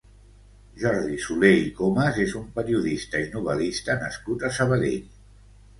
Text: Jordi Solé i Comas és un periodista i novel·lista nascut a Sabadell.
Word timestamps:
Jordi 0.83 1.19
Solé 1.25 1.51
i 1.65 1.69
Comas 1.81 2.19
és 2.25 2.33
un 2.41 2.49
periodista 2.57 3.25
i 3.27 3.29
novel·lista 3.39 4.01
nascut 4.07 4.49
a 4.51 4.55
Sabadell. 4.59 5.03